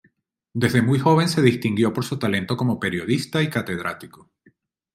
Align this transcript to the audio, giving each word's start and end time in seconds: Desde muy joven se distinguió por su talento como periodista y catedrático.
Desde 0.53 0.81
muy 0.81 0.97
joven 0.97 1.29
se 1.29 1.43
distinguió 1.43 1.93
por 1.93 2.03
su 2.03 2.17
talento 2.17 2.57
como 2.57 2.79
periodista 2.79 3.43
y 3.43 3.51
catedrático. 3.51 4.31